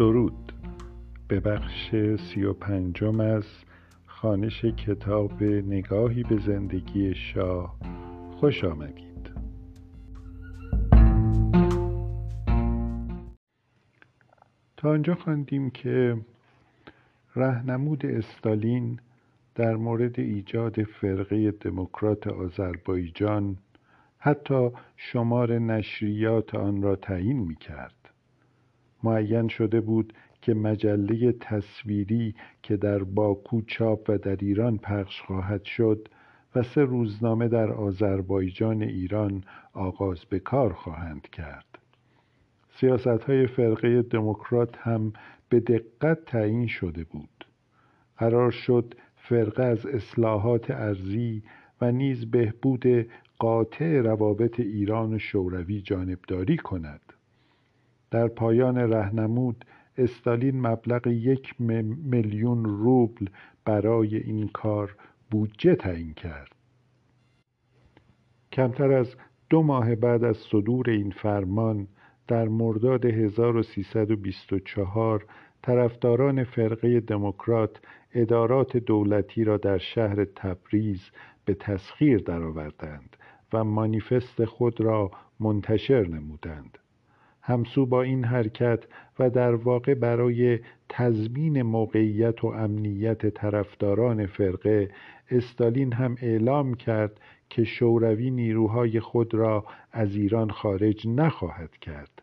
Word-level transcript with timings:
درود. 0.00 0.52
به 1.28 1.40
بخش 1.40 1.94
سی 2.16 2.44
و 2.44 2.52
پنجم 2.52 3.20
از 3.20 3.44
خانش 4.06 4.64
کتاب 4.64 5.42
نگاهی 5.42 6.22
به 6.22 6.38
زندگی 6.38 7.14
شاه 7.14 7.76
خوش 8.30 8.64
آمدید. 8.64 9.30
تا 14.76 14.90
آنجا 14.90 15.14
خواندیم 15.14 15.70
که 15.70 16.16
رهنمود 17.36 18.06
استالین 18.06 18.98
در 19.54 19.76
مورد 19.76 20.20
ایجاد 20.20 20.82
فرقه 20.82 21.50
دموکرات 21.50 22.26
آذربایجان 22.26 23.56
حتی 24.18 24.70
شمار 24.96 25.58
نشریات 25.58 26.54
آن 26.54 26.82
را 26.82 26.96
تعیین 26.96 27.38
می 27.38 27.56
کرد 27.56 27.99
معین 29.02 29.48
شده 29.48 29.80
بود 29.80 30.12
که 30.42 30.54
مجله 30.54 31.32
تصویری 31.32 32.34
که 32.62 32.76
در 32.76 32.98
باکو 33.02 33.62
چاپ 33.62 34.04
و 34.08 34.18
در 34.18 34.36
ایران 34.36 34.78
پخش 34.78 35.20
خواهد 35.20 35.64
شد 35.64 36.08
و 36.54 36.62
سه 36.62 36.84
روزنامه 36.84 37.48
در 37.48 37.72
آذربایجان 37.72 38.82
ایران 38.82 39.44
آغاز 39.72 40.24
به 40.24 40.38
کار 40.38 40.72
خواهند 40.72 41.28
کرد. 41.28 41.78
سیاست 42.74 43.06
های 43.06 43.46
فرقه 43.46 44.02
دموکرات 44.02 44.76
هم 44.78 45.12
به 45.48 45.60
دقت 45.60 46.24
تعیین 46.24 46.66
شده 46.66 47.04
بود. 47.04 47.46
قرار 48.18 48.50
شد 48.50 48.94
فرقه 49.16 49.62
از 49.62 49.86
اصلاحات 49.86 50.70
ارزی 50.70 51.42
و 51.80 51.92
نیز 51.92 52.30
بهبود 52.30 53.06
قاطع 53.38 54.00
روابط 54.00 54.60
ایران 54.60 55.14
و 55.14 55.18
شوروی 55.18 55.80
جانبداری 55.80 56.56
کند. 56.56 57.09
در 58.10 58.28
پایان 58.28 58.78
رهنمود 58.78 59.64
استالین 59.98 60.66
مبلغ 60.66 61.06
یک 61.06 61.54
میلیون 62.04 62.64
روبل 62.64 63.26
برای 63.64 64.16
این 64.16 64.48
کار 64.48 64.96
بودجه 65.30 65.74
تعیین 65.74 66.14
کرد. 66.14 66.54
کمتر 68.52 68.92
از 68.92 69.16
دو 69.50 69.62
ماه 69.62 69.94
بعد 69.94 70.24
از 70.24 70.36
صدور 70.36 70.90
این 70.90 71.10
فرمان 71.10 71.86
در 72.28 72.48
مرداد 72.48 73.04
1324 73.04 75.24
طرفداران 75.62 76.44
فرقه 76.44 77.00
دموکرات 77.00 77.80
ادارات 78.14 78.76
دولتی 78.76 79.44
را 79.44 79.56
در 79.56 79.78
شهر 79.78 80.24
تبریز 80.24 81.10
به 81.44 81.54
تسخیر 81.54 82.18
درآوردند 82.18 83.16
و 83.52 83.64
مانیفست 83.64 84.44
خود 84.44 84.80
را 84.80 85.10
منتشر 85.40 86.06
نمودند. 86.06 86.78
همسو 87.50 87.86
با 87.86 88.02
این 88.02 88.24
حرکت 88.24 88.84
و 89.18 89.30
در 89.30 89.54
واقع 89.54 89.94
برای 89.94 90.58
تضمین 90.88 91.62
موقعیت 91.62 92.44
و 92.44 92.46
امنیت 92.46 93.26
طرفداران 93.26 94.26
فرقه 94.26 94.90
استالین 95.30 95.92
هم 95.92 96.16
اعلام 96.22 96.74
کرد 96.74 97.20
که 97.50 97.64
شوروی 97.64 98.30
نیروهای 98.30 99.00
خود 99.00 99.34
را 99.34 99.64
از 99.92 100.16
ایران 100.16 100.50
خارج 100.50 101.08
نخواهد 101.08 101.76
کرد. 101.76 102.22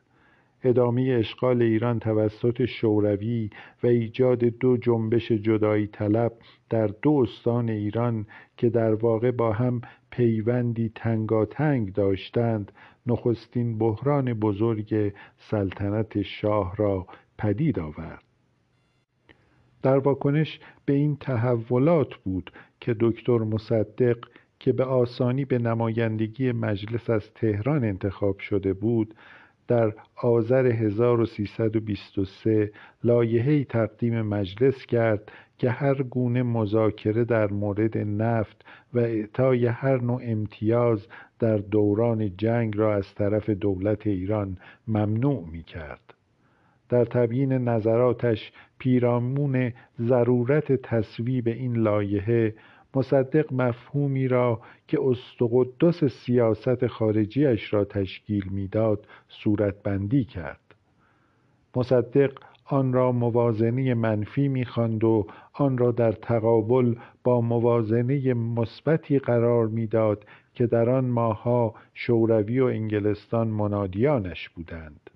ادامه 0.63 1.15
اشغال 1.19 1.61
ایران 1.61 1.99
توسط 1.99 2.65
شوروی 2.65 3.49
و 3.83 3.87
ایجاد 3.87 4.39
دو 4.39 4.77
جنبش 4.77 5.31
جدایی 5.31 5.87
طلب 5.87 6.33
در 6.69 6.87
دو 6.87 7.11
استان 7.11 7.69
ایران 7.69 8.25
که 8.57 8.69
در 8.69 8.93
واقع 8.93 9.31
با 9.31 9.53
هم 9.53 9.81
پیوندی 10.11 10.91
تنگاتنگ 10.95 11.93
داشتند 11.93 12.71
نخستین 13.07 13.77
بحران 13.77 14.33
بزرگ 14.33 15.13
سلطنت 15.37 16.21
شاه 16.21 16.75
را 16.75 17.07
پدید 17.37 17.79
آورد. 17.79 18.23
در 19.81 19.97
واکنش 19.97 20.59
به 20.85 20.93
این 20.93 21.15
تحولات 21.15 22.15
بود 22.15 22.51
که 22.79 22.95
دکتر 22.99 23.37
مصدق 23.37 24.17
که 24.59 24.73
به 24.73 24.83
آسانی 24.83 25.45
به 25.45 25.57
نمایندگی 25.57 26.51
مجلس 26.51 27.09
از 27.09 27.33
تهران 27.33 27.83
انتخاب 27.83 28.39
شده 28.39 28.73
بود 28.73 29.15
در 29.67 29.93
آذر 30.15 30.65
1323 30.65 32.71
لایحه‌ای 33.03 33.65
تقدیم 33.65 34.21
مجلس 34.21 34.85
کرد 34.85 35.31
که 35.57 35.69
هر 35.69 36.03
گونه 36.03 36.43
مذاکره 36.43 37.25
در 37.25 37.47
مورد 37.47 37.97
نفت 37.97 38.65
و 38.93 38.99
اعطای 38.99 39.65
هر 39.65 40.01
نوع 40.01 40.21
امتیاز 40.23 41.07
در 41.39 41.57
دوران 41.57 42.37
جنگ 42.37 42.77
را 42.77 42.95
از 42.95 43.15
طرف 43.15 43.49
دولت 43.49 44.07
ایران 44.07 44.57
ممنوع 44.87 45.45
می 45.51 45.63
کرد. 45.63 46.13
در 46.89 47.05
تبیین 47.05 47.53
نظراتش 47.53 48.51
پیرامون 48.79 49.73
ضرورت 49.99 50.71
تصویب 50.71 51.47
این 51.47 51.75
لایحه 51.75 52.53
مصدق 52.95 53.53
مفهومی 53.53 54.27
را 54.27 54.61
که 54.87 54.99
استقدس 55.01 56.03
سیاست 56.03 56.87
خارجیش 56.87 57.73
را 57.73 57.85
تشکیل 57.85 58.49
می‌داد 58.51 59.07
صورتبندی 59.27 60.23
کرد 60.23 60.75
مصدق 61.75 62.31
آن 62.69 62.93
را 62.93 63.11
موازنه 63.11 63.93
منفی 63.93 64.47
می‌خواند 64.47 65.03
و 65.03 65.27
آن 65.53 65.77
را 65.77 65.91
در 65.91 66.11
تقابل 66.11 66.95
با 67.23 67.41
موازنه 67.41 68.33
مثبتی 68.33 69.19
قرار 69.19 69.67
می‌داد 69.67 70.25
که 70.53 70.67
در 70.67 70.89
آن 70.89 71.05
ماهها 71.05 71.75
شوروی 71.93 72.59
و 72.59 72.65
انگلستان 72.65 73.47
منادیانش 73.47 74.49
بودند. 74.49 75.09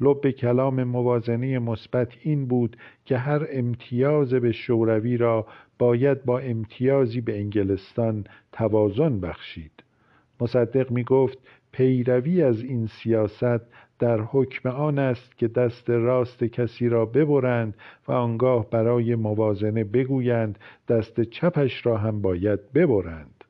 لب 0.00 0.30
کلام 0.30 0.84
موازنه 0.84 1.58
مثبت 1.58 2.12
این 2.22 2.46
بود 2.46 2.76
که 3.04 3.16
هر 3.16 3.46
امتیاز 3.50 4.34
به 4.34 4.52
شوروی 4.52 5.16
را 5.16 5.46
باید 5.78 6.24
با 6.24 6.38
امتیازی 6.38 7.20
به 7.20 7.38
انگلستان 7.38 8.24
توازن 8.52 9.20
بخشید. 9.20 9.82
مصدق 10.40 10.90
می 10.90 11.04
گفت 11.04 11.38
پیروی 11.72 12.42
از 12.42 12.62
این 12.62 12.86
سیاست 12.86 13.60
در 14.02 14.20
حکم 14.20 14.68
آن 14.68 14.98
است 14.98 15.38
که 15.38 15.48
دست 15.48 15.90
راست 15.90 16.44
کسی 16.44 16.88
را 16.88 17.06
ببرند 17.06 17.74
و 18.08 18.12
آنگاه 18.12 18.70
برای 18.70 19.14
موازنه 19.14 19.84
بگویند 19.84 20.58
دست 20.88 21.20
چپش 21.20 21.86
را 21.86 21.96
هم 21.96 22.22
باید 22.22 22.72
ببرند. 22.72 23.44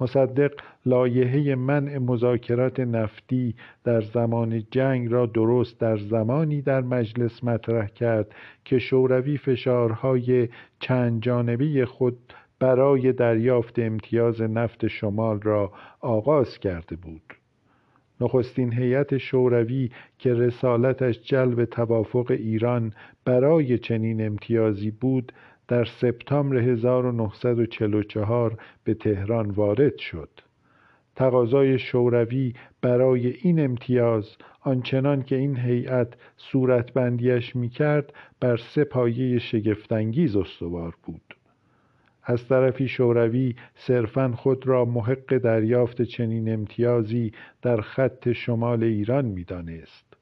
مصدق 0.00 0.52
لایحه 0.86 1.54
منع 1.54 1.98
مذاکرات 1.98 2.80
نفتی 2.80 3.54
در 3.84 4.00
زمان 4.00 4.62
جنگ 4.70 5.12
را 5.12 5.26
درست 5.26 5.80
در 5.80 5.96
زمانی 5.96 6.62
در 6.62 6.80
مجلس 6.80 7.44
مطرح 7.44 7.86
کرد 7.86 8.34
که 8.64 8.78
شوروی 8.78 9.38
فشارهای 9.38 10.48
چند 10.80 11.22
جانبه 11.22 11.86
خود 11.86 12.18
برای 12.58 13.12
دریافت 13.12 13.78
امتیاز 13.78 14.42
نفت 14.42 14.86
شمال 14.86 15.40
را 15.40 15.72
آغاز 16.00 16.58
کرده 16.58 16.96
بود. 16.96 17.35
نخستین 18.20 18.72
هیئت 18.72 19.18
شوروی 19.18 19.90
که 20.18 20.34
رسالتش 20.34 21.20
جلب 21.20 21.64
توافق 21.64 22.30
ایران 22.30 22.92
برای 23.24 23.78
چنین 23.78 24.26
امتیازی 24.26 24.90
بود 24.90 25.32
در 25.68 25.84
سپتامبر 25.84 26.56
1944 26.56 28.58
به 28.84 28.94
تهران 28.94 29.50
وارد 29.50 29.98
شد. 29.98 30.30
تقاضای 31.16 31.78
شوروی 31.78 32.54
برای 32.82 33.34
این 33.42 33.60
امتیاز 33.60 34.36
آنچنان 34.60 35.22
که 35.22 35.36
این 35.36 35.56
هیئت 35.56 36.14
صورتبندیش 36.36 37.56
می‌کرد 37.56 38.12
بر 38.40 38.56
سه 38.56 38.84
پایه 38.84 39.38
شگفتانگیز 39.38 40.36
استوار 40.36 40.94
بود. 41.02 41.35
از 42.28 42.48
طرفی 42.48 42.88
شوروی 42.88 43.54
صرفا 43.74 44.32
خود 44.36 44.66
را 44.66 44.84
محق 44.84 45.38
دریافت 45.38 46.02
چنین 46.02 46.52
امتیازی 46.52 47.32
در 47.62 47.80
خط 47.80 48.32
شمال 48.32 48.84
ایران 48.84 49.24
می‌دانست 49.24 50.16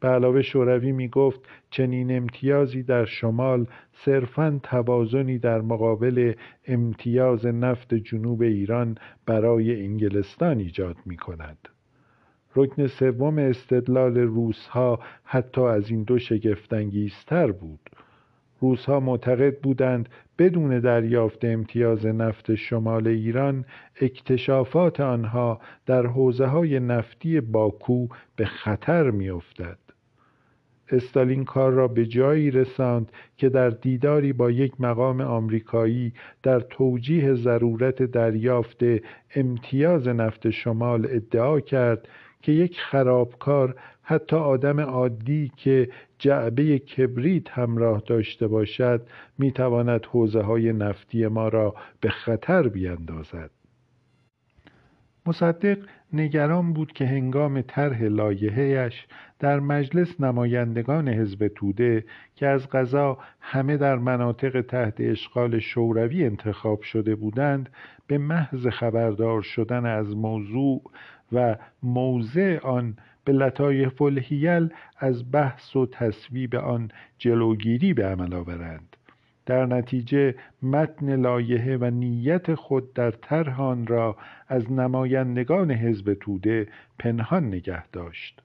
به 0.00 0.08
علاوه 0.08 0.42
شوروی 0.42 0.92
می 0.92 1.08
گفت 1.08 1.40
چنین 1.70 2.16
امتیازی 2.16 2.82
در 2.82 3.04
شمال 3.04 3.66
صرفا 3.92 4.60
توازنی 4.62 5.38
در 5.38 5.60
مقابل 5.60 6.32
امتیاز 6.66 7.46
نفت 7.46 7.94
جنوب 7.94 8.42
ایران 8.42 8.98
برای 9.26 9.84
انگلستان 9.84 10.58
ایجاد 10.58 10.96
می 11.06 11.16
کند. 11.16 11.68
رکن 12.56 12.86
سوم 12.86 13.38
استدلال 13.38 14.18
روسها 14.18 15.00
حتی 15.24 15.60
از 15.60 15.90
این 15.90 16.02
دو 16.02 16.18
شگفتانگیزتر 16.18 17.52
بود 17.52 17.90
روسها 18.60 19.00
معتقد 19.00 19.58
بودند 19.60 20.08
بدون 20.38 20.80
دریافت 20.80 21.44
امتیاز 21.44 22.06
نفت 22.06 22.54
شمال 22.54 23.08
ایران 23.08 23.64
اکتشافات 24.00 25.00
آنها 25.00 25.60
در 25.86 26.06
حوزه 26.06 26.46
های 26.46 26.80
نفتی 26.80 27.40
باکو 27.40 28.08
به 28.36 28.44
خطر 28.44 29.10
میافتد. 29.10 29.78
استالین 30.90 31.44
کار 31.44 31.72
را 31.72 31.88
به 31.88 32.06
جایی 32.06 32.50
رساند 32.50 33.12
که 33.36 33.48
در 33.48 33.70
دیداری 33.70 34.32
با 34.32 34.50
یک 34.50 34.80
مقام 34.80 35.20
آمریکایی 35.20 36.12
در 36.42 36.60
توجیه 36.60 37.34
ضرورت 37.34 38.02
دریافت 38.02 38.82
امتیاز 39.34 40.08
نفت 40.08 40.50
شمال 40.50 41.06
ادعا 41.10 41.60
کرد 41.60 42.08
که 42.42 42.52
یک 42.52 42.80
خرابکار 42.80 43.74
حتی 44.04 44.36
آدم 44.36 44.80
عادی 44.80 45.52
که 45.56 45.88
جعبه 46.18 46.78
کبریت 46.78 47.50
همراه 47.50 48.02
داشته 48.06 48.46
باشد 48.46 49.06
می‌تواند 49.38 50.06
حوزه 50.06 50.40
های 50.40 50.72
نفتی 50.72 51.26
ما 51.26 51.48
را 51.48 51.74
به 52.00 52.08
خطر 52.08 52.68
بیندازد 52.68 53.50
مصدق 55.26 55.78
نگران 56.12 56.72
بود 56.72 56.92
که 56.92 57.06
هنگام 57.06 57.62
طرح 57.62 58.02
لایحه‌اش 58.02 59.06
در 59.38 59.60
مجلس 59.60 60.20
نمایندگان 60.20 61.08
حزب 61.08 61.48
توده 61.48 62.04
که 62.36 62.46
از 62.46 62.70
غذا 62.70 63.18
همه 63.40 63.76
در 63.76 63.96
مناطق 63.96 64.60
تحت 64.60 64.94
اشغال 64.98 65.58
شوروی 65.58 66.24
انتخاب 66.24 66.82
شده 66.82 67.14
بودند 67.14 67.68
به 68.06 68.18
محض 68.18 68.66
خبردار 68.66 69.42
شدن 69.42 69.86
از 69.86 70.16
موضوع 70.16 70.82
و 71.32 71.56
موضع 71.82 72.58
آن 72.62 72.96
به 73.24 73.32
لطایف 73.32 74.02
الحیل 74.02 74.68
از 74.98 75.32
بحث 75.32 75.76
و 75.76 75.86
تصویب 75.86 76.56
آن 76.56 76.90
جلوگیری 77.18 77.94
به 77.94 78.06
عمل 78.06 78.34
آورند. 78.34 78.96
در 79.46 79.66
نتیجه 79.66 80.34
متن 80.62 81.16
لایحه 81.16 81.76
و 81.76 81.84
نیت 81.84 82.54
خود 82.54 82.92
در 82.92 83.10
طرح 83.10 83.60
آن 83.60 83.86
را 83.86 84.16
از 84.48 84.72
نمایندگان 84.72 85.70
حزب 85.70 86.14
توده 86.14 86.68
پنهان 86.98 87.46
نگه 87.46 87.86
داشت. 87.86 88.40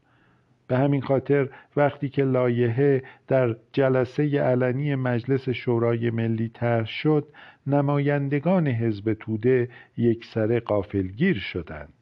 به 0.68 0.78
همین 0.78 1.02
خاطر 1.02 1.50
وقتی 1.76 2.10
که 2.10 2.24
لایحه 2.24 3.04
در 3.28 3.56
جلسه 3.74 4.42
علنی 4.42 4.96
مجلس 4.96 5.50
شورای 5.50 6.10
ملی 6.10 6.50
طرح 6.50 6.86
شد 6.86 7.28
نمایندگان 7.68 8.68
حزب 8.68 9.14
توده 9.14 9.70
یکسره 9.98 10.60
قافلگیر 10.60 11.40
شدند. 11.40 11.99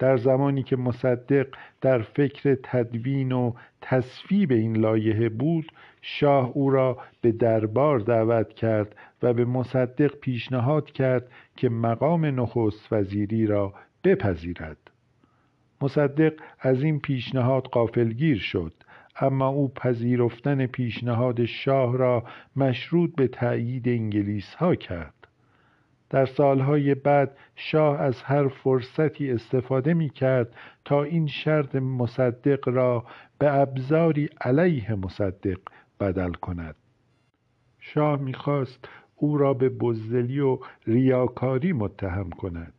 در 0.00 0.16
زمانی 0.16 0.62
که 0.62 0.76
مصدق 0.76 1.46
در 1.80 2.02
فکر 2.02 2.56
تدوین 2.62 3.32
و 3.32 3.52
تصویب 3.80 4.52
این 4.52 4.76
لایحه 4.76 5.28
بود 5.28 5.72
شاه 6.02 6.50
او 6.54 6.70
را 6.70 6.98
به 7.20 7.32
دربار 7.32 7.98
دعوت 7.98 8.52
کرد 8.54 8.96
و 9.22 9.32
به 9.32 9.44
مصدق 9.44 10.14
پیشنهاد 10.16 10.90
کرد 10.90 11.28
که 11.56 11.68
مقام 11.68 12.40
نخست 12.40 12.92
وزیری 12.92 13.46
را 13.46 13.74
بپذیرد. 14.04 14.78
مصدق 15.80 16.32
از 16.60 16.82
این 16.82 17.00
پیشنهاد 17.00 17.62
قافلگیر 17.62 18.38
شد 18.38 18.72
اما 19.20 19.48
او 19.48 19.68
پذیرفتن 19.68 20.66
پیشنهاد 20.66 21.44
شاه 21.44 21.96
را 21.96 22.24
مشروط 22.56 23.14
به 23.14 23.28
تأیید 23.28 23.88
انگلیس 23.88 24.54
ها 24.54 24.74
کرد. 24.74 25.19
در 26.10 26.26
سالهای 26.26 26.94
بعد 26.94 27.36
شاه 27.56 28.00
از 28.00 28.22
هر 28.22 28.48
فرصتی 28.48 29.30
استفاده 29.30 29.94
می 29.94 30.10
کرد 30.10 30.54
تا 30.84 31.02
این 31.02 31.26
شرط 31.26 31.74
مصدق 31.74 32.68
را 32.68 33.04
به 33.38 33.54
ابزاری 33.54 34.28
علیه 34.40 34.94
مصدق 34.94 35.58
بدل 36.00 36.32
کند. 36.32 36.74
شاه 37.80 38.20
می‌خواست 38.20 38.88
او 39.16 39.38
را 39.38 39.54
به 39.54 39.68
بزدلی 39.68 40.40
و 40.40 40.58
ریاکاری 40.86 41.72
متهم 41.72 42.30
کند. 42.30 42.72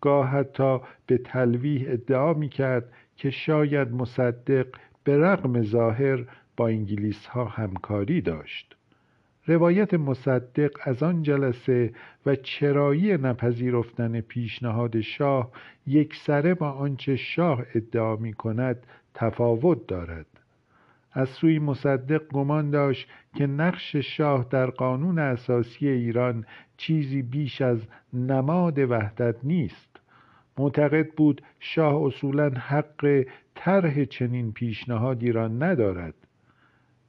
گاه 0.00 0.28
حتی 0.28 0.78
به 1.06 1.18
تلویح 1.18 1.84
ادعا 1.88 2.32
می 2.32 2.48
کرد 2.48 2.92
که 3.16 3.30
شاید 3.30 3.92
مصدق 3.92 4.66
به 5.04 5.18
رغم 5.18 5.62
ظاهر 5.62 6.24
با 6.56 6.68
انگلیس 6.68 7.26
ها 7.26 7.44
همکاری 7.44 8.20
داشت. 8.20 8.76
روایت 9.46 9.94
مصدق 9.94 10.70
از 10.84 11.02
آن 11.02 11.22
جلسه 11.22 11.92
و 12.26 12.36
چرایی 12.36 13.12
نپذیرفتن 13.12 14.20
پیشنهاد 14.20 15.00
شاه 15.00 15.50
یکسره 15.86 16.54
با 16.54 16.70
آنچه 16.70 17.16
شاه 17.16 17.62
ادعا 17.74 18.16
می 18.16 18.32
کند 18.32 18.86
تفاوت 19.14 19.86
دارد. 19.86 20.26
از 21.12 21.28
سوی 21.28 21.58
مصدق 21.58 22.28
گمان 22.28 22.70
داشت 22.70 23.08
که 23.34 23.46
نقش 23.46 23.96
شاه 23.96 24.46
در 24.50 24.66
قانون 24.66 25.18
اساسی 25.18 25.88
ایران 25.88 26.44
چیزی 26.76 27.22
بیش 27.22 27.62
از 27.62 27.78
نماد 28.12 28.78
وحدت 28.78 29.36
نیست. 29.42 30.00
معتقد 30.58 31.08
بود 31.10 31.42
شاه 31.60 32.02
اصولا 32.02 32.50
حق 32.50 33.24
طرح 33.54 34.04
چنین 34.04 34.52
پیشنهادی 34.52 35.32
را 35.32 35.48
ندارد. 35.48 36.14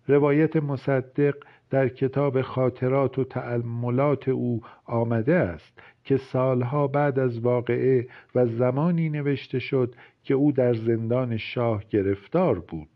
روایت 0.07 0.56
مصدق 0.56 1.36
در 1.69 1.88
کتاب 1.88 2.42
خاطرات 2.42 3.19
و 3.19 3.24
تأملات 3.24 4.30
او 4.30 4.62
آمده 4.86 5.36
است 5.36 5.80
که 6.04 6.18
سالها 6.18 6.88
بعد 6.88 7.19
از 7.19 7.40
واقعه 7.40 8.08
و 8.36 8.46
زمانی 8.46 9.10
نوشته 9.10 9.60
شد 9.60 9.96
که 10.24 10.34
او 10.34 10.52
در 10.52 10.74
زندان 10.74 11.38
شاه 11.38 11.84
گرفتار 11.90 12.60
بود. 12.60 12.90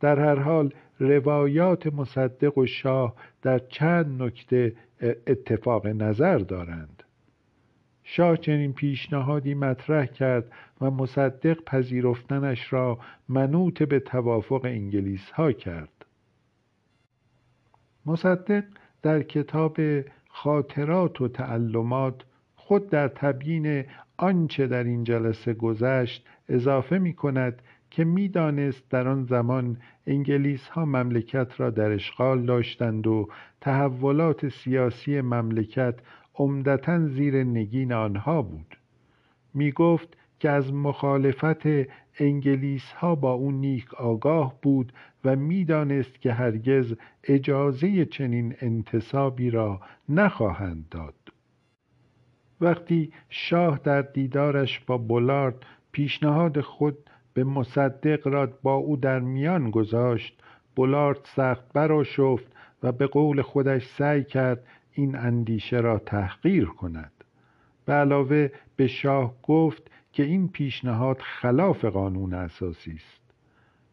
در 0.00 0.20
هر 0.20 0.38
حال 0.38 0.74
روایات 1.00 1.86
مصدق 1.86 2.58
و 2.58 2.66
شاه 2.66 3.14
در 3.42 3.58
چند 3.58 4.22
نکته 4.22 4.72
اتفاق 5.26 5.86
نظر 5.86 6.38
دارند. 6.38 7.02
شاه 8.04 8.36
چنین 8.36 8.72
پیشنهادی 8.72 9.54
مطرح 9.54 10.06
کرد 10.06 10.52
و 10.80 10.90
مصدق 10.90 11.64
پذیرفتنش 11.64 12.72
را 12.72 12.98
منوط 13.28 13.82
به 13.82 14.00
توافق 14.00 14.60
انگلیس 14.64 15.30
ها 15.30 15.52
کرد. 15.52 15.97
مصدق 18.08 18.64
در 19.02 19.22
کتاب 19.22 19.78
خاطرات 20.28 21.20
و 21.20 21.28
تعلمات 21.28 22.24
خود 22.54 22.90
در 22.90 23.08
تبیین 23.08 23.84
آنچه 24.16 24.66
در 24.66 24.84
این 24.84 25.04
جلسه 25.04 25.54
گذشت 25.54 26.26
اضافه 26.48 26.98
می 26.98 27.14
کند 27.14 27.62
که 27.90 28.04
می‌دانست 28.04 28.90
در 28.90 29.08
آن 29.08 29.24
زمان 29.24 29.76
انگلیس 30.06 30.68
ها 30.68 30.84
مملکت 30.84 31.60
را 31.60 31.70
در 31.70 31.90
اشغال 31.90 32.46
داشتند 32.46 33.06
و 33.06 33.28
تحولات 33.60 34.48
سیاسی 34.48 35.20
مملکت 35.20 35.94
عمدتا 36.34 37.06
زیر 37.06 37.44
نگین 37.44 37.92
آنها 37.92 38.42
بود. 38.42 38.76
می 39.54 39.72
گفت 39.72 40.16
که 40.40 40.50
از 40.50 40.72
مخالفت 40.72 41.66
انگلیس 42.18 42.92
ها 42.92 43.14
با 43.14 43.32
او 43.32 43.52
نیک 43.52 43.94
آگاه 43.94 44.54
بود 44.62 44.92
و 45.24 45.36
می‌دانست 45.36 46.20
که 46.20 46.32
هرگز 46.32 46.94
اجازه 47.24 48.04
چنین 48.04 48.54
انتصابی 48.60 49.50
را 49.50 49.80
نخواهند 50.08 50.88
داد. 50.90 51.14
وقتی 52.60 53.12
شاه 53.28 53.80
در 53.84 54.02
دیدارش 54.02 54.80
با 54.80 54.98
بولارد 54.98 55.66
پیشنهاد 55.92 56.60
خود 56.60 56.98
به 57.34 57.44
مصدق 57.44 58.26
را 58.26 58.46
با 58.62 58.74
او 58.74 58.96
در 58.96 59.20
میان 59.20 59.70
گذاشت 59.70 60.42
بولارد 60.76 61.20
سخت 61.36 61.72
برآشفت 61.72 62.52
و 62.82 62.92
به 62.92 63.06
قول 63.06 63.42
خودش 63.42 63.86
سعی 63.86 64.24
کرد 64.24 64.64
این 64.92 65.16
اندیشه 65.16 65.76
را 65.76 65.98
تحقیر 65.98 66.64
کند. 66.64 67.12
به 67.86 67.92
علاوه 67.92 68.50
به 68.76 68.86
شاه 68.86 69.34
گفت 69.42 69.90
که 70.12 70.22
این 70.22 70.48
پیشنهاد 70.48 71.18
خلاف 71.20 71.84
قانون 71.84 72.34
اساسی 72.34 72.92
است. 72.92 73.17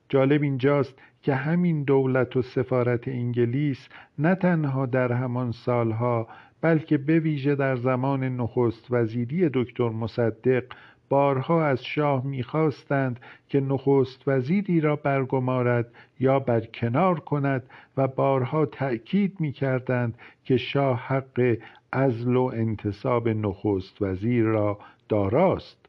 جالب 0.10 0.42
اینجاست 0.44 0.96
که 1.22 1.36
همین 1.36 1.84
دولت 1.84 2.38
و 2.38 2.42
سفارت 2.42 3.08
انگلیس 3.08 3.90
نه 4.20 4.36
تنها 4.36 4.86
در 4.86 5.12
همان 5.12 5.52
سالها 5.52 6.28
بلکه 6.62 6.98
به 6.98 7.20
ویژه 7.20 7.56
در 7.56 7.76
زمان 7.76 8.24
نخست 8.24 8.88
وزیری 8.90 9.50
دکتر 9.54 9.90
مصدق 9.90 10.64
بارها 11.10 11.66
از 11.66 11.86
شاه 11.86 12.26
می‌خواستند 12.26 13.20
که 13.50 13.60
نخست 13.60 14.28
وزیری 14.28 14.82
را 14.82 14.96
برگمارد 14.96 15.88
یا 16.20 16.40
برکنار 16.40 17.20
کند 17.20 17.64
و 17.98 18.08
بارها 18.08 18.66
تأکید 18.66 19.40
می‌کردند 19.40 20.18
که 20.44 20.58
شاه 20.58 21.00
حق 21.00 21.58
ازل 21.92 22.36
و 22.36 22.52
انتصاب 22.54 23.30
نخست 23.30 24.02
وزیر 24.02 24.44
را 24.44 24.80
داراست. 25.10 25.85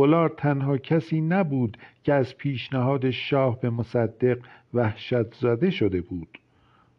بولار 0.00 0.28
تنها 0.28 0.78
کسی 0.78 1.20
نبود 1.20 1.76
که 2.04 2.14
از 2.14 2.36
پیشنهاد 2.36 3.10
شاه 3.10 3.60
به 3.60 3.70
مصدق 3.70 4.38
وحشت 4.74 5.34
زده 5.34 5.70
شده 5.70 6.00
بود. 6.00 6.38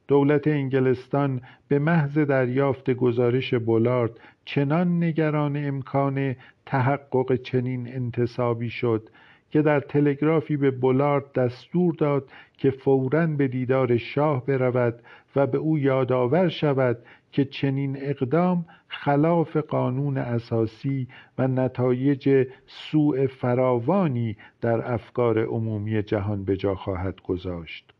دولت 0.07 0.47
انگلستان 0.47 1.41
به 1.67 1.79
محض 1.79 2.17
دریافت 2.17 2.91
گزارش 2.91 3.53
بولارد 3.53 4.11
چنان 4.45 5.03
نگران 5.03 5.57
امکان 5.57 6.35
تحقق 6.65 7.35
چنین 7.35 7.95
انتصابی 7.95 8.69
شد 8.69 9.09
که 9.51 9.61
در 9.61 9.79
تلگرافی 9.79 10.57
به 10.57 10.71
بولارد 10.71 11.33
دستور 11.33 11.95
داد 11.95 12.29
که 12.57 12.71
فوراً 12.71 13.27
به 13.27 13.47
دیدار 13.47 13.97
شاه 13.97 14.45
برود 14.45 14.99
و 15.35 15.47
به 15.47 15.57
او 15.57 15.77
یادآور 15.79 16.49
شود 16.49 16.97
که 17.31 17.45
چنین 17.45 17.97
اقدام 17.99 18.65
خلاف 18.87 19.57
قانون 19.57 20.17
اساسی 20.17 21.07
و 21.37 21.47
نتایج 21.47 22.47
سوء 22.67 23.27
فراوانی 23.27 24.37
در 24.61 24.93
افکار 24.93 25.43
عمومی 25.43 26.03
جهان 26.03 26.43
به 26.43 26.57
جا 26.57 26.75
خواهد 26.75 27.21
گذاشت. 27.21 27.93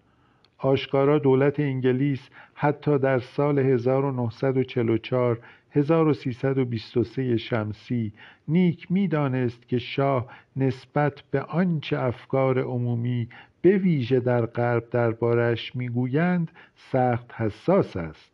آشکارا 0.58 1.20
دولت 1.20 1.60
انگلیس 1.60 2.30
حتی 2.54 3.00
در 3.00 3.20
سال 3.20 3.60
1944 3.60 5.40
1323 5.72 7.38
شمسی 7.38 8.14
نیک 8.48 8.92
می‌دانست 8.92 9.68
که 9.68 9.78
شاه 9.78 10.28
نسبت 10.56 11.24
به 11.32 11.42
آنچه 11.42 12.00
افکار 12.00 12.60
عمومی 12.60 13.28
به 13.62 13.78
ویژه 13.78 14.20
در 14.20 14.46
غرب 14.46 14.90
دربارش 14.90 15.76
می‌گویند 15.76 16.52
سخت 16.76 17.34
حساس 17.34 17.98
است. 17.98 18.31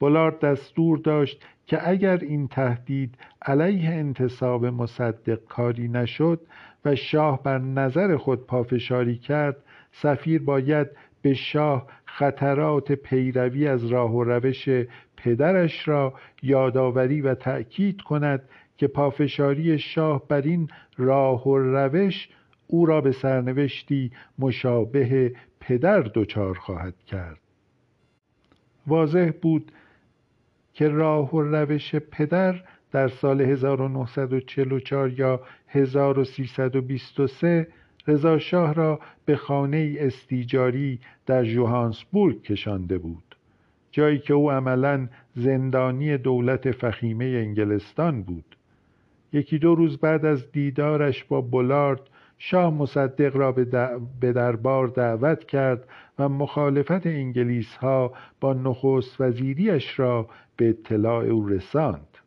بولارد 0.00 0.40
دستور 0.40 0.98
داشت 0.98 1.42
که 1.66 1.88
اگر 1.88 2.16
این 2.16 2.48
تهدید 2.48 3.14
علیه 3.42 3.90
انتصاب 3.90 4.66
مصدق 4.66 5.44
کاری 5.44 5.88
نشد 5.88 6.40
و 6.84 6.94
شاه 6.94 7.42
بر 7.42 7.58
نظر 7.58 8.16
خود 8.16 8.46
پافشاری 8.46 9.16
کرد 9.16 9.56
سفیر 9.92 10.42
باید 10.42 10.86
به 11.22 11.34
شاه 11.34 11.86
خطرات 12.04 12.92
پیروی 12.92 13.68
از 13.68 13.86
راه 13.86 14.14
و 14.14 14.24
روش 14.24 14.68
پدرش 15.16 15.88
را 15.88 16.14
یادآوری 16.42 17.20
و 17.20 17.34
تأکید 17.34 18.02
کند 18.02 18.42
که 18.76 18.86
پافشاری 18.86 19.78
شاه 19.78 20.28
بر 20.28 20.40
این 20.40 20.68
راه 20.96 21.48
و 21.48 21.58
روش 21.58 22.28
او 22.66 22.86
را 22.86 23.00
به 23.00 23.12
سرنوشتی 23.12 24.12
مشابه 24.38 25.32
پدر 25.60 26.00
دچار 26.00 26.54
خواهد 26.54 26.94
کرد. 27.06 27.38
واضح 28.86 29.30
بود 29.42 29.72
که 30.78 30.88
راه 30.88 31.34
و 31.34 31.42
روش 31.42 31.94
پدر 31.94 32.62
در 32.92 33.08
سال 33.08 33.40
1944 33.40 35.18
یا 35.18 35.40
1323 35.68 37.68
رضا 38.06 38.38
شاه 38.38 38.74
را 38.74 39.00
به 39.24 39.36
خانه 39.36 39.96
استیجاری 39.98 41.00
در 41.26 41.44
جوهانسبورگ 41.44 42.42
کشانده 42.42 42.98
بود. 42.98 43.36
جایی 43.90 44.18
که 44.18 44.34
او 44.34 44.50
عملا 44.50 45.08
زندانی 45.34 46.18
دولت 46.18 46.70
فخیمه 46.70 47.24
انگلستان 47.24 48.22
بود. 48.22 48.56
یکی 49.32 49.58
دو 49.58 49.74
روز 49.74 49.98
بعد 49.98 50.24
از 50.24 50.52
دیدارش 50.52 51.24
با 51.24 51.40
بولارد 51.40 52.00
شاه 52.38 52.74
مصدق 52.74 53.36
را 53.36 53.52
به 54.20 54.32
دربار 54.32 54.88
دعوت 54.88 55.44
کرد 55.44 55.84
و 56.18 56.28
مخالفت 56.28 57.06
انگلیس 57.06 57.76
ها 57.76 58.12
با 58.40 58.52
نخست 58.52 59.20
وزیریش 59.20 59.98
را 59.98 60.28
به 60.56 60.68
اطلاع 60.68 61.24
او 61.24 61.48
رساند. 61.48 62.18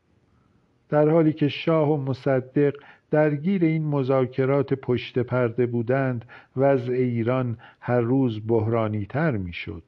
در 0.89 1.10
حالی 1.10 1.34
که 1.34 1.48
شاه 1.48 1.91
و 1.91 1.98
مصدق 1.98 2.74
درگیر 3.12 3.63
این 3.63 3.88
مذاکرات 3.88 4.74
پشت 4.74 5.20
پرده 5.20 5.65
بودند 5.65 6.25
وضع 6.58 6.94
ایران 6.94 7.58
هر 7.80 8.01
روز 8.01 8.48
بحرانی 8.48 9.06
تر 9.06 9.32
می 9.32 9.53
شد 9.53 9.84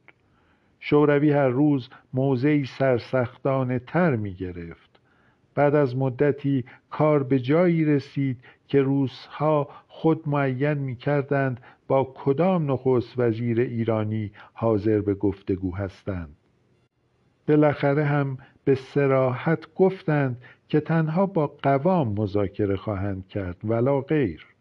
شوروی 0.79 1.31
هر 1.31 1.47
روز 1.47 1.89
موضعی 2.13 2.65
سرسختانه 2.65 3.79
تر 3.79 4.15
می 4.15 4.33
گرفت 4.33 4.92
بعد 5.55 5.75
از 5.75 5.97
مدتی 5.97 6.65
کار 6.89 7.23
به 7.23 7.39
جایی 7.39 7.85
رسید 7.85 8.37
که 8.67 8.81
روسها 8.81 9.69
خود 9.87 10.29
معین 10.29 10.73
می 10.73 10.95
کردند 10.95 11.59
با 11.87 12.13
کدام 12.15 12.71
نخست 12.71 13.19
وزیر 13.19 13.59
ایرانی 13.59 14.31
حاضر 14.53 15.01
به 15.01 15.13
گفتگو 15.13 15.75
هستند. 15.75 16.35
بالاخره 17.47 18.03
هم 18.03 18.37
به 18.63 18.75
سراحت 18.75 19.73
گفتند 19.75 20.41
که 20.67 20.79
تنها 20.79 21.25
با 21.25 21.47
قوام 21.47 22.07
مذاکره 22.07 22.75
خواهند 22.75 23.27
کرد 23.27 23.57
ولا 23.63 24.01
غیر. 24.01 24.52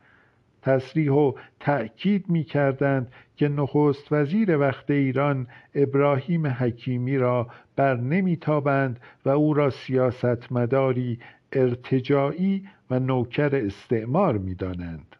تصریح 0.63 1.13
و 1.13 1.33
تأکید 1.61 2.29
می 2.29 2.45
کردند 2.45 3.13
که 3.37 3.49
نخست 3.49 4.13
وزیر 4.13 4.59
وقت 4.59 4.91
ایران 4.91 5.47
ابراهیم 5.75 6.47
حکیمی 6.47 7.19
را 7.19 7.49
بر 7.77 7.97
نمیتابند 7.97 9.01
و 9.25 9.29
او 9.29 9.55
را 9.55 9.71
سیاستمداری 9.71 11.19
ارتجاعی 11.53 12.69
و 12.91 12.99
نوکر 12.99 13.57
استعمار 13.57 14.39
می‌دانند. 14.39 15.17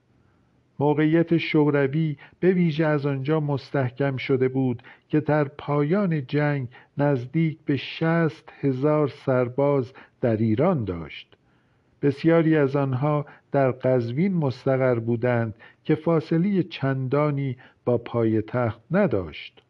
موقعیت 0.79 1.37
شوروی 1.37 2.17
به 2.41 2.53
ویژه 2.53 2.87
از 2.87 3.07
آنجا 3.07 3.41
مستحکم 3.41 4.17
شده 4.17 4.49
بود 4.49 4.83
که 5.09 5.21
در 5.21 5.45
پایان 5.45 6.27
جنگ 6.27 6.69
نزدیک 6.99 7.59
به 7.65 7.77
شست 7.77 8.53
هزار 8.61 9.09
سرباز 9.09 9.93
در 10.21 10.37
ایران 10.37 10.85
داشت. 10.85 11.37
بسیاری 12.03 12.57
از 12.57 12.77
آنها 12.77 13.27
در 13.53 13.71
قزوین 13.71 14.35
مستقر 14.35 14.99
بودند 14.99 15.55
که 15.85 15.95
فاصله 15.95 16.63
چندانی 16.63 17.57
با 17.85 17.99
پایتخت 17.99 18.81
نداشت. 18.91 19.63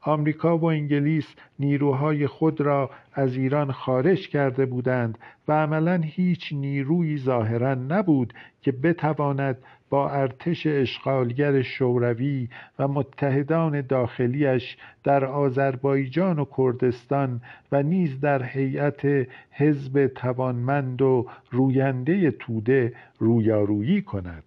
آمریکا 0.00 0.58
و 0.58 0.64
انگلیس 0.64 1.26
نیروهای 1.58 2.26
خود 2.26 2.60
را 2.60 2.90
از 3.12 3.36
ایران 3.36 3.72
خارج 3.72 4.28
کرده 4.28 4.66
بودند 4.66 5.18
و 5.48 5.52
عملا 5.52 6.00
هیچ 6.04 6.52
نیرویی 6.52 7.18
ظاهرا 7.18 7.74
نبود 7.74 8.34
که 8.62 8.72
بتواند 8.72 9.58
با 9.94 10.10
ارتش 10.10 10.66
اشغالگر 10.66 11.62
شوروی 11.62 12.48
و 12.78 12.88
متحدان 12.88 13.80
داخلیش 13.80 14.76
در 15.04 15.24
آذربایجان 15.24 16.38
و 16.38 16.44
کردستان 16.56 17.40
و 17.72 17.82
نیز 17.82 18.20
در 18.20 18.42
هیئت 18.42 19.28
حزب 19.50 20.06
توانمند 20.06 21.02
و 21.02 21.26
روینده 21.50 22.30
توده 22.30 22.92
رویارویی 23.18 24.02
کند. 24.02 24.42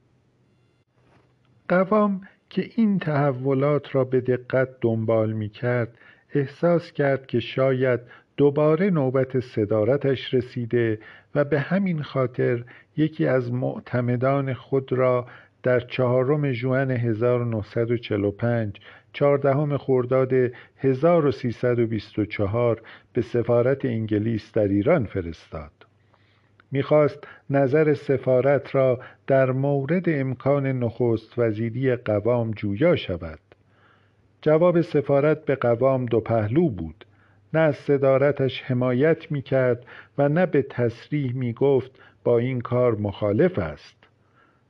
قوام 1.70 2.22
که 2.50 2.70
این 2.76 3.00
تحولات 3.00 3.96
را 3.96 4.04
به 4.04 4.22
دقت 4.22 4.70
دنبال 4.82 5.34
می 5.34 5.50
کرد 5.50 5.98
احساس 6.34 6.92
کرد 6.92 7.28
که 7.28 7.40
شاید 7.40 8.00
دوباره 8.38 8.90
نوبت 8.90 9.40
صدارتش 9.40 10.34
رسیده 10.34 11.00
و 11.36 11.44
به 11.44 11.60
همین 11.60 12.04
خاطر 12.04 12.64
یکی 12.98 13.26
از 13.26 13.54
معتمدان 13.54 14.54
خود 14.54 14.94
را 14.94 15.28
در 15.64 15.80
چهارم 15.80 16.52
ژوئن 16.52 16.92
1945 16.92 18.80
چهاردهم 19.14 19.78
خرداد 19.78 20.34
1324 20.78 22.82
به 23.14 23.22
سفارت 23.22 23.86
انگلیس 23.86 24.52
در 24.52 24.68
ایران 24.68 25.06
فرستاد. 25.06 25.72
می‌خواست 26.72 27.28
نظر 27.50 27.94
سفارت 27.94 28.76
را 28.76 29.00
در 29.28 29.52
مورد 29.52 30.10
امکان 30.10 30.68
نخست 30.68 31.40
وزیری 31.40 31.96
قوام 31.96 32.52
جویا 32.52 32.96
شود. 32.96 33.40
جواب 34.42 34.82
سفارت 34.82 35.46
به 35.46 35.56
قوام 35.56 36.06
دو 36.06 36.20
پهلو 36.20 36.70
بود. 36.70 37.06
نه 37.54 37.60
از 37.60 37.76
صدارتش 37.76 38.62
حمایت 38.62 39.32
می‌کرد 39.32 39.86
و 40.18 40.30
نه 40.30 40.46
به 40.46 40.62
تصریح 40.62 41.34
می‌گفت 41.34 41.92
با 42.24 42.38
این 42.38 42.62
کار 42.62 42.96
مخالف 42.96 43.60
است. 43.60 43.98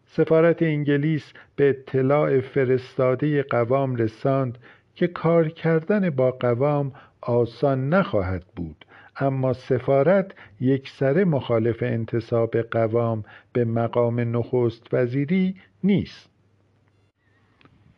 سفارت 0.05 0.61
انگلیس 0.61 1.33
به 1.55 1.69
اطلاع 1.69 2.39
فرستاده 2.39 3.43
قوام 3.43 3.95
رساند 3.95 4.57
که 4.95 5.07
کار 5.07 5.49
کردن 5.49 6.09
با 6.09 6.31
قوام 6.31 6.91
آسان 7.21 7.89
نخواهد 7.89 8.45
بود 8.55 8.85
اما 9.19 9.53
سفارت 9.53 10.31
یکسره 10.61 11.25
مخالف 11.25 11.83
انتصاب 11.83 12.57
قوام 12.57 13.23
به 13.53 13.65
مقام 13.65 14.37
نخست 14.37 14.93
وزیری 14.93 15.55
نیست. 15.83 16.29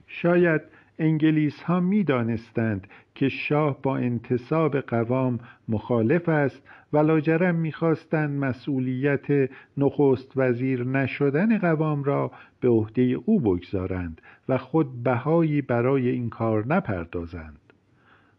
شاید 0.07 0.62
انگلیس 1.00 1.63
ها 1.63 1.79
می 1.79 2.03
دانستند 2.03 2.88
که 3.19 3.29
شاه 3.29 3.81
با 3.81 3.97
انتصاب 3.97 4.79
قوام 4.79 5.39
مخالف 5.69 6.29
است 6.29 6.63
و 6.93 6.97
لاجرم 6.97 7.55
می‌خواستند 7.55 8.43
مسئولیت 8.43 9.49
نخست 9.77 10.31
وزیر 10.35 10.83
نشدن 10.83 11.57
قوام 11.57 12.03
را 12.03 12.31
به 12.59 12.69
عهده 12.69 13.01
او 13.01 13.39
بگذارند 13.39 14.21
و 14.49 14.57
خود 14.57 15.03
بهایی 15.03 15.61
برای 15.61 16.09
این 16.09 16.29
کار 16.29 16.67
نپردازند. 16.67 17.59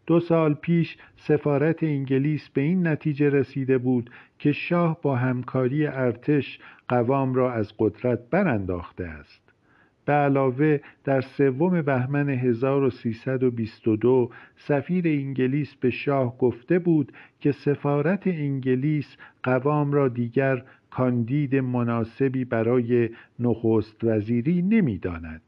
دو 0.06 0.20
سال 0.20 0.54
پیش 0.54 0.96
سفارت 1.16 1.82
انگلیس 1.82 2.48
به 2.48 2.60
این 2.60 2.86
نتیجه 2.86 3.30
رسیده 3.30 3.78
بود 3.78 4.10
که 4.38 4.52
شاه 4.52 5.00
با 5.02 5.16
همکاری 5.16 5.86
ارتش 5.86 6.58
قوام 6.88 7.34
را 7.34 7.52
از 7.52 7.72
قدرت 7.78 8.30
برانداخته 8.30 9.04
است. 9.04 9.49
به 10.04 10.12
علاوه 10.12 10.80
در 11.04 11.20
سوم 11.20 11.82
بهمن 11.82 12.28
1322 12.28 14.30
سفیر 14.56 15.08
انگلیس 15.08 15.74
به 15.74 15.90
شاه 15.90 16.38
گفته 16.38 16.78
بود 16.78 17.12
که 17.40 17.52
سفارت 17.52 18.26
انگلیس 18.26 19.16
قوام 19.42 19.92
را 19.92 20.08
دیگر 20.08 20.62
کاندید 20.90 21.56
مناسبی 21.56 22.44
برای 22.44 23.10
نخست 23.38 24.04
وزیری 24.04 24.62
نمی‌داند. 24.62 25.42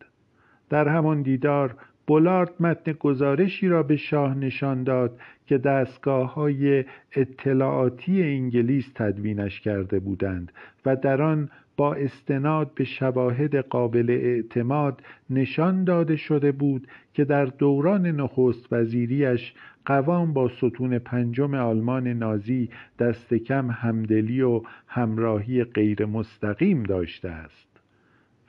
در 0.70 0.88
همان 0.88 1.22
دیدار 1.22 1.76
بولارد 2.06 2.52
متن 2.60 2.92
گزارشی 2.92 3.68
را 3.68 3.82
به 3.82 3.96
شاه 3.96 4.34
نشان 4.34 4.84
داد 4.84 5.20
که 5.46 5.58
دستگاه 5.58 6.34
های 6.34 6.84
اطلاعاتی 7.16 8.22
انگلیس 8.22 8.92
تدوینش 8.94 9.60
کرده 9.60 10.00
بودند 10.00 10.52
و 10.86 10.96
در 10.96 11.22
آن 11.22 11.50
با 11.76 11.94
استناد 11.94 12.70
به 12.74 12.84
شواهد 12.84 13.56
قابل 13.56 14.10
اعتماد 14.10 15.02
نشان 15.30 15.84
داده 15.84 16.16
شده 16.16 16.52
بود 16.52 16.88
که 17.14 17.24
در 17.24 17.44
دوران 17.44 18.06
نخست 18.06 18.72
وزیریش 18.72 19.54
قوام 19.86 20.32
با 20.32 20.48
ستون 20.48 20.98
پنجم 20.98 21.54
آلمان 21.54 22.08
نازی 22.08 22.68
دست 22.98 23.34
کم 23.34 23.70
همدلی 23.70 24.40
و 24.40 24.62
همراهی 24.86 25.64
غیر 25.64 26.06
مستقیم 26.06 26.82
داشته 26.82 27.28
است. 27.28 27.72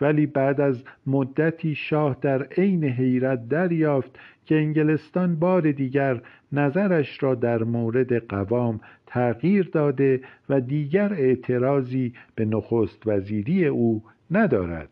ولی 0.02 0.26
بعد 0.26 0.62
از 0.62 0.84
مدتی 1.08 1.76
شاه 1.76 2.18
در 2.22 2.44
عین 2.44 2.84
حیرت 2.84 3.50
دریافت 3.50 4.20
که 4.46 4.56
انگلستان 4.56 5.36
بار 5.36 5.72
دیگر 5.72 6.22
نظرش 6.52 7.24
را 7.24 7.36
در 7.36 7.64
مورد 7.64 8.28
قوام 8.28 8.80
تغییر 9.08 9.70
داده 9.74 10.22
و 10.50 10.62
دیگر 10.62 11.14
اعتراضی 11.14 12.14
به 12.36 12.46
نخست 12.46 13.08
وزیری 13.08 13.66
او 13.66 14.04
ندارد. 14.32 14.90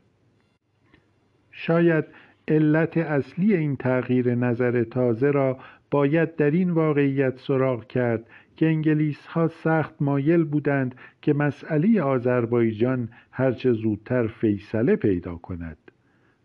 شاید 1.51 2.05
علت 2.47 2.97
اصلی 2.97 3.53
این 3.53 3.75
تغییر 3.75 4.35
نظر 4.35 4.83
تازه 4.83 5.31
را 5.31 5.57
باید 5.91 6.35
در 6.35 6.51
این 6.51 6.71
واقعیت 6.71 7.37
سراغ 7.37 7.87
کرد 7.87 8.25
که 8.55 8.65
انگلیس 8.65 9.25
ها 9.25 9.47
سخت 9.47 9.95
مایل 9.99 10.43
بودند 10.43 10.95
که 11.21 11.33
مسئله 11.33 12.01
آذربایجان 12.01 13.09
هرچه 13.31 13.73
زودتر 13.73 14.27
فیصله 14.27 14.95
پیدا 14.95 15.35
کند. 15.35 15.90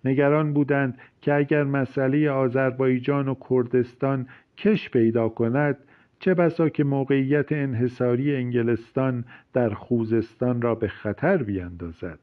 نگران 0.06 0.52
بودند 0.52 0.98
که 1.20 1.34
اگر 1.34 1.64
مسئله 1.64 2.30
آذربایجان 2.30 3.28
و 3.28 3.34
کردستان 3.50 4.26
کش 4.56 4.90
پیدا 4.90 5.28
کند 5.28 5.76
چه 6.20 6.34
بسا 6.34 6.68
که 6.68 6.84
موقعیت 6.84 7.52
انحصاری 7.52 8.36
انگلستان 8.36 9.25
در 9.52 9.70
خوزستان 9.70 10.62
را 10.62 10.75
به 10.75 10.88
خطر 10.88 11.42
بیندازد. 11.42 12.18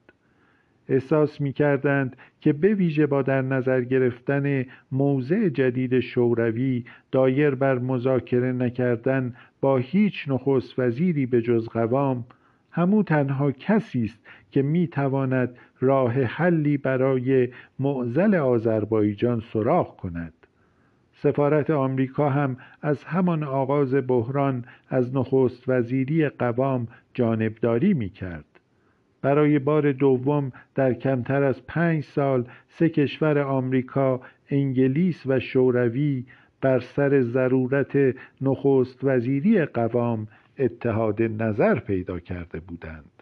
احساس 0.89 1.41
می 1.41 1.53
کردند 1.53 2.17
که 2.41 2.53
به 2.53 2.73
ویژه 2.73 3.05
با 3.05 3.21
در 3.21 3.41
نظر 3.41 3.81
گرفتن 3.81 4.65
موضع 4.91 5.49
جدید 5.49 5.99
شوروی 5.99 6.85
دایر 7.11 7.55
بر 7.55 7.79
مذاکره 7.79 8.51
نکردن 8.51 9.35
با 9.61 9.77
هیچ 9.77 10.25
نخست 10.27 10.79
وزیری 10.79 11.25
به 11.25 11.41
جز 11.41 11.67
قوام 11.67 12.25
همو 12.71 13.03
تنها 13.03 13.51
کسی 13.51 14.03
است 14.03 14.19
که 14.51 14.61
می 14.61 14.87
تواند 14.87 15.55
راه 15.83 16.13
حلی 16.13 16.77
برای 16.77 17.49
معزل 17.79 18.35
آذربایجان 18.35 19.43
سراغ 19.53 19.97
کند 19.97 20.33
سفارت 21.13 21.69
آمریکا 21.69 22.29
هم 22.29 22.57
از 22.81 23.03
همان 23.03 23.43
آغاز 23.43 23.95
بحران 23.95 24.65
از 24.89 25.15
نخست 25.15 25.63
وزیری 25.69 26.29
قوام 26.29 26.87
جانبداری 27.13 27.93
می 27.93 28.09
کرد 28.09 28.45
برای 29.21 29.59
بار 29.59 29.91
دوم 29.91 30.51
در 30.75 30.93
کمتر 30.93 31.43
از 31.43 31.65
پنج 31.67 32.03
سال 32.03 32.45
سه 32.67 32.89
کشور 32.89 33.39
آمریکا، 33.39 34.21
انگلیس 34.49 35.23
و 35.25 35.39
شوروی 35.39 36.25
بر 36.61 36.79
سر 36.79 37.21
ضرورت 37.21 38.15
نخست 38.41 39.03
وزیری 39.03 39.65
قوام 39.65 40.27
اتحاد 40.59 41.21
نظر 41.21 41.79
پیدا 41.79 42.19
کرده 42.19 42.59
بودند. 42.59 43.12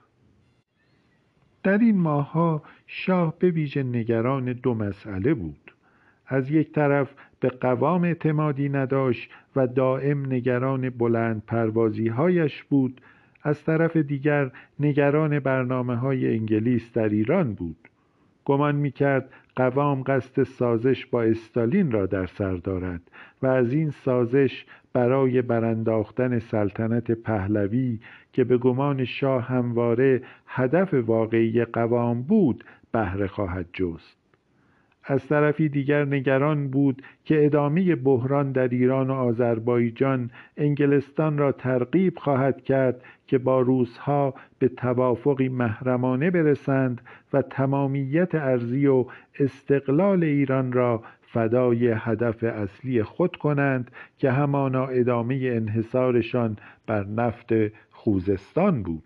در 1.64 1.78
این 1.78 1.98
ماهها 1.98 2.64
شاه 2.88 3.34
به 3.40 3.50
ویژه 3.50 3.84
نگران 3.84 4.54
دو 4.54 4.74
مسئله 4.74 5.34
بود. 5.34 5.72
از 6.28 6.52
یک 6.52 6.72
طرف 6.72 7.14
به 7.40 7.50
قوام 7.50 8.04
اعتمادی 8.04 8.70
نداشت 8.70 9.30
و 9.56 9.68
دائم 9.68 10.26
نگران 10.26 10.90
بلند 10.90 11.44
پروازی 11.48 12.08
هایش 12.08 12.64
بود 12.64 13.02
از 13.44 13.64
طرف 13.64 13.98
دیگر 13.98 14.52
نگران 14.80 15.40
برنامه 15.40 15.96
های 15.96 16.38
انگلیس 16.38 16.94
در 16.94 17.10
ایران 17.10 17.54
بود 17.54 17.78
گمان 18.46 18.76
می 18.76 18.92
کرد 18.92 19.30
قوام 19.56 20.04
قصد 20.04 20.44
سازش 20.44 21.06
با 21.06 21.24
استالین 21.24 21.92
را 21.92 22.06
در 22.06 22.26
سر 22.26 22.54
دارد 22.56 23.02
و 23.42 23.48
از 23.48 23.74
این 23.74 23.90
سازش 23.90 24.66
برای 24.94 25.42
برانداختن 25.42 26.40
سلطنت 26.40 27.12
پهلوی 27.12 28.00
که 28.34 28.44
به 28.44 28.58
گمان 28.58 29.06
شاه 29.06 29.44
همواره 29.44 30.22
هدف 30.48 30.94
واقعی 30.94 31.66
قوام 31.66 32.22
بود 32.22 32.64
بهره 32.92 33.28
خواهد 33.28 33.66
جست. 33.74 34.22
از 35.04 35.28
طرفی 35.28 35.70
دیگر 35.70 36.06
نگران 36.06 36.68
بود 36.68 37.02
که 37.26 37.46
ادامه 37.46 37.96
بحران 37.96 38.52
در 38.52 38.68
ایران 38.68 39.10
و 39.10 39.14
آذربایجان 39.14 40.32
انگلستان 40.58 41.38
را 41.38 41.52
ترغیب 41.52 42.18
خواهد 42.18 42.62
کرد 42.62 43.04
که 43.28 43.38
با 43.38 43.62
روسها 43.62 44.34
به 44.60 44.68
توافقی 44.68 45.50
محرمانه 45.50 46.32
برسند 46.32 47.02
و 47.34 47.42
تمامیت 47.42 48.36
ارزی 48.36 48.88
و 48.88 49.06
استقلال 49.40 50.24
ایران 50.24 50.72
را 50.72 51.04
فدای 51.22 51.88
هدف 51.88 52.44
اصلی 52.44 53.04
خود 53.04 53.36
کنند 53.36 53.92
که 54.18 54.32
همانا 54.32 54.86
ادامه 54.86 55.40
انحصارشان 55.44 56.58
بر 56.88 57.04
نفت 57.04 57.50
خوزستان 58.04 58.84
بود. 58.84 59.04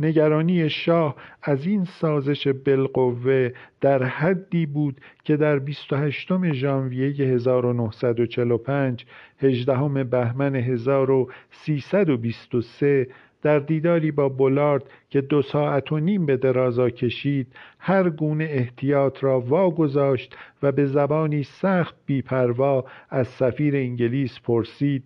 نگرانی 0.00 0.70
شاه 0.70 1.16
از 1.42 1.66
این 1.66 1.84
سازش 1.84 2.48
بالقوه 2.48 3.50
در 3.80 4.02
حدی 4.02 4.66
بود 4.66 5.00
که 5.24 5.36
در 5.36 5.58
28 5.58 6.52
ژانویه 6.52 7.26
1945 7.26 9.06
18 9.38 10.04
بهمن 10.04 10.56
1323 10.56 13.08
در 13.42 13.58
دیداری 13.58 14.10
با 14.10 14.28
بولارد 14.28 14.82
که 15.10 15.20
دو 15.20 15.42
ساعت 15.42 15.92
و 15.92 15.98
نیم 15.98 16.26
به 16.26 16.36
درازا 16.36 16.90
کشید 16.90 17.46
هر 17.78 18.10
گونه 18.10 18.44
احتیاط 18.44 19.24
را 19.24 19.40
واگذاشت 19.40 20.36
و 20.62 20.72
به 20.72 20.86
زبانی 20.86 21.42
سخت 21.42 21.94
بیپروا 22.06 22.84
از 23.10 23.28
سفیر 23.28 23.76
انگلیس 23.76 24.40
پرسید 24.40 25.04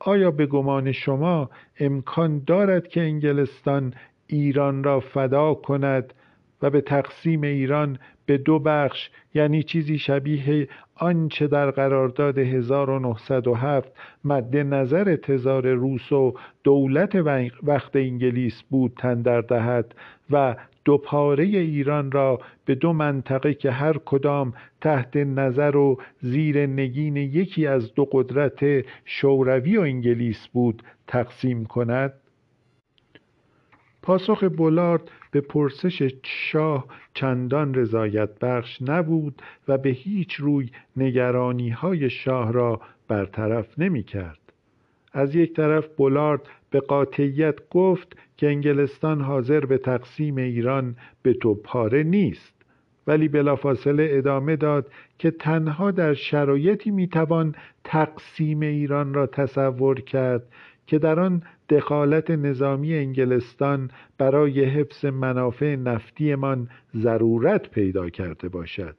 آیا 0.00 0.30
به 0.30 0.46
گمان 0.46 0.92
شما 0.92 1.50
امکان 1.80 2.42
دارد 2.46 2.88
که 2.88 3.00
انگلستان 3.00 3.94
ایران 4.26 4.84
را 4.84 5.00
فدا 5.00 5.54
کند 5.54 6.14
و 6.62 6.70
به 6.70 6.80
تقسیم 6.80 7.42
ایران 7.42 7.98
به 8.26 8.38
دو 8.38 8.58
بخش 8.58 9.10
یعنی 9.34 9.62
چیزی 9.62 9.98
شبیه 9.98 10.68
آنچه 10.94 11.46
در 11.46 11.70
قرارداد 11.70 12.38
1907 12.38 13.92
مد 14.24 14.56
نظر 14.56 15.16
تزار 15.16 15.68
روس 15.68 16.12
و 16.12 16.34
دولت 16.64 17.14
وقت 17.62 17.96
انگلیس 17.96 18.62
بود 18.62 18.92
تندر 18.98 19.40
دهد 19.40 19.94
و 20.30 20.56
دو 20.84 20.98
پاره 20.98 21.44
ایران 21.44 22.12
را 22.12 22.40
به 22.64 22.74
دو 22.74 22.92
منطقه 22.92 23.54
که 23.54 23.70
هر 23.70 23.98
کدام 23.98 24.52
تحت 24.80 25.16
نظر 25.16 25.76
و 25.76 26.00
زیر 26.20 26.66
نگین 26.66 27.16
یکی 27.16 27.66
از 27.66 27.94
دو 27.94 28.08
قدرت 28.12 28.84
شوروی 29.04 29.76
و 29.76 29.80
انگلیس 29.80 30.48
بود 30.48 30.82
تقسیم 31.06 31.64
کند 31.64 32.12
پاسخ 34.02 34.44
بولارد 34.44 35.10
به 35.30 35.40
پرسش 35.40 36.12
شاه 36.22 36.86
چندان 37.14 37.74
رضایت 37.74 38.38
بخش 38.38 38.82
نبود 38.82 39.42
و 39.68 39.78
به 39.78 39.90
هیچ 39.90 40.34
روی 40.34 40.70
نگرانی 40.96 41.70
های 41.70 42.10
شاه 42.10 42.52
را 42.52 42.80
برطرف 43.08 43.78
نمی 43.78 44.02
کرد. 44.02 44.38
از 45.12 45.34
یک 45.34 45.52
طرف 45.52 45.88
بولارد 45.88 46.40
به 46.70 46.80
قاطعیت 46.80 47.68
گفت 47.70 48.16
که 48.36 48.46
انگلستان 48.46 49.20
حاضر 49.20 49.60
به 49.60 49.78
تقسیم 49.78 50.36
ایران 50.36 50.96
به 51.22 51.34
تو 51.34 51.54
پاره 51.54 52.02
نیست. 52.02 52.54
ولی 53.06 53.28
بلافاصله 53.28 54.08
ادامه 54.10 54.56
داد 54.56 54.90
که 55.18 55.30
تنها 55.30 55.90
در 55.90 56.14
شرایطی 56.14 56.90
می‌توان 56.90 57.54
تقسیم 57.84 58.60
ایران 58.60 59.14
را 59.14 59.26
تصور 59.26 60.00
کرد 60.00 60.42
که 60.86 60.98
در 60.98 61.20
آن 61.20 61.42
دخالت 61.68 62.30
نظامی 62.30 62.94
انگلستان 62.94 63.90
برای 64.18 64.64
حفظ 64.64 65.04
منافع 65.04 65.76
نفتیمان 65.76 66.68
ضرورت 66.96 67.70
پیدا 67.70 68.10
کرده 68.10 68.48
باشد. 68.48 68.96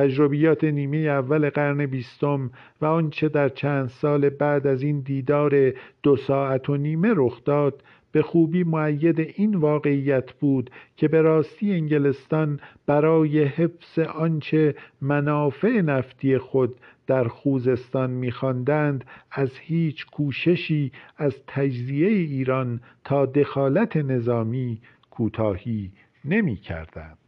تجربیات 0.00 0.64
نیمه 0.64 0.96
اول 0.96 1.50
قرن 1.50 1.86
بیستم 1.86 2.50
و 2.80 2.86
آنچه 2.86 3.28
در 3.28 3.48
چند 3.48 3.88
سال 3.88 4.28
بعد 4.28 4.66
از 4.66 4.82
این 4.82 5.00
دیدار 5.00 5.72
دو 6.02 6.16
ساعت 6.16 6.70
و 6.70 6.76
نیمه 6.76 7.12
رخ 7.16 7.44
داد 7.44 7.82
به 8.12 8.22
خوبی 8.22 8.64
معید 8.64 9.20
این 9.20 9.54
واقعیت 9.54 10.32
بود 10.32 10.70
که 10.96 11.08
به 11.08 11.22
راستی 11.22 11.72
انگلستان 11.72 12.60
برای 12.86 13.44
حفظ 13.44 13.98
آنچه 13.98 14.74
منافع 15.00 15.80
نفتی 15.80 16.38
خود 16.38 16.76
در 17.06 17.28
خوزستان 17.28 18.10
میخواندند 18.10 19.04
از 19.30 19.58
هیچ 19.58 20.06
کوششی 20.06 20.92
از 21.16 21.34
تجزیه 21.46 22.08
ایران 22.08 22.80
تا 23.04 23.26
دخالت 23.26 23.96
نظامی 23.96 24.78
کوتاهی 25.10 25.90
نمی‌کردند. 26.24 27.19